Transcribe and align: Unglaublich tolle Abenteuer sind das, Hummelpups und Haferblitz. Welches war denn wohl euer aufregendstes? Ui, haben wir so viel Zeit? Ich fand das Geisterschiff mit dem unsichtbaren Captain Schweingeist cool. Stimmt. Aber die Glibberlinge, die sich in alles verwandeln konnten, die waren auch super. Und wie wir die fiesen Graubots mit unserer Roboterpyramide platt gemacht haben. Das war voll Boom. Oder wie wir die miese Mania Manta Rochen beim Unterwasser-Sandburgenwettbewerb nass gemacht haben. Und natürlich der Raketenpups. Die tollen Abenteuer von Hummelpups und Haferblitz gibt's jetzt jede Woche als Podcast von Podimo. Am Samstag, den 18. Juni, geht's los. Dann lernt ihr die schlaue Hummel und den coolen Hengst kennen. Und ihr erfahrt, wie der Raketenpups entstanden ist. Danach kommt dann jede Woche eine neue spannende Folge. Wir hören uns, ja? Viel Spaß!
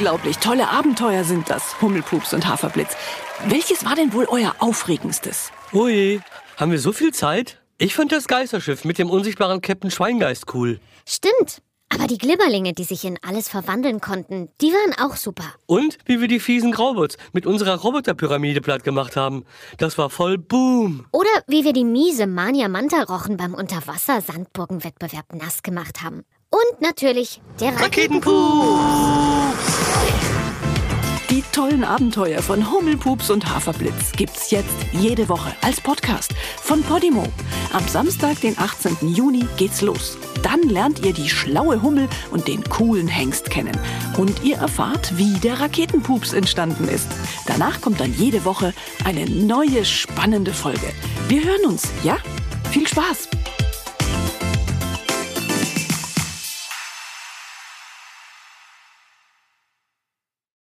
Unglaublich 0.00 0.38
tolle 0.38 0.66
Abenteuer 0.66 1.24
sind 1.24 1.50
das, 1.50 1.78
Hummelpups 1.82 2.32
und 2.32 2.48
Haferblitz. 2.48 2.96
Welches 3.48 3.84
war 3.84 3.94
denn 3.96 4.14
wohl 4.14 4.26
euer 4.30 4.54
aufregendstes? 4.58 5.52
Ui, 5.74 6.22
haben 6.56 6.72
wir 6.72 6.78
so 6.78 6.94
viel 6.94 7.12
Zeit? 7.12 7.60
Ich 7.76 7.94
fand 7.94 8.10
das 8.10 8.26
Geisterschiff 8.26 8.86
mit 8.86 8.96
dem 8.96 9.10
unsichtbaren 9.10 9.60
Captain 9.60 9.90
Schweingeist 9.90 10.54
cool. 10.54 10.80
Stimmt. 11.06 11.60
Aber 11.90 12.06
die 12.06 12.16
Glibberlinge, 12.16 12.72
die 12.72 12.84
sich 12.84 13.04
in 13.04 13.18
alles 13.20 13.50
verwandeln 13.50 14.00
konnten, 14.00 14.48
die 14.62 14.68
waren 14.68 14.94
auch 15.06 15.16
super. 15.16 15.44
Und 15.66 15.98
wie 16.06 16.18
wir 16.22 16.28
die 16.28 16.40
fiesen 16.40 16.72
Graubots 16.72 17.18
mit 17.34 17.44
unserer 17.44 17.76
Roboterpyramide 17.76 18.62
platt 18.62 18.84
gemacht 18.84 19.16
haben. 19.16 19.44
Das 19.76 19.98
war 19.98 20.08
voll 20.08 20.38
Boom. 20.38 21.04
Oder 21.12 21.28
wie 21.46 21.62
wir 21.62 21.74
die 21.74 21.84
miese 21.84 22.26
Mania 22.26 22.68
Manta 22.68 23.02
Rochen 23.02 23.36
beim 23.36 23.52
Unterwasser-Sandburgenwettbewerb 23.52 25.34
nass 25.34 25.62
gemacht 25.62 26.02
haben. 26.02 26.24
Und 26.48 26.80
natürlich 26.80 27.42
der 27.60 27.78
Raketenpups. 27.78 29.29
Die 31.30 31.44
tollen 31.52 31.84
Abenteuer 31.84 32.42
von 32.42 32.72
Hummelpups 32.72 33.30
und 33.30 33.48
Haferblitz 33.48 34.10
gibt's 34.16 34.50
jetzt 34.50 34.74
jede 34.90 35.28
Woche 35.28 35.54
als 35.60 35.80
Podcast 35.80 36.34
von 36.60 36.82
Podimo. 36.82 37.22
Am 37.72 37.86
Samstag, 37.86 38.40
den 38.40 38.58
18. 38.58 39.14
Juni, 39.14 39.46
geht's 39.56 39.80
los. 39.80 40.18
Dann 40.42 40.60
lernt 40.62 41.06
ihr 41.06 41.12
die 41.12 41.28
schlaue 41.30 41.82
Hummel 41.82 42.08
und 42.32 42.48
den 42.48 42.64
coolen 42.64 43.06
Hengst 43.06 43.48
kennen. 43.48 43.78
Und 44.18 44.42
ihr 44.42 44.56
erfahrt, 44.56 45.16
wie 45.18 45.34
der 45.34 45.60
Raketenpups 45.60 46.32
entstanden 46.32 46.88
ist. 46.88 47.06
Danach 47.46 47.80
kommt 47.80 48.00
dann 48.00 48.12
jede 48.12 48.44
Woche 48.44 48.74
eine 49.04 49.24
neue 49.30 49.84
spannende 49.84 50.52
Folge. 50.52 50.92
Wir 51.28 51.44
hören 51.44 51.64
uns, 51.66 51.84
ja? 52.02 52.18
Viel 52.72 52.88
Spaß! 52.88 53.39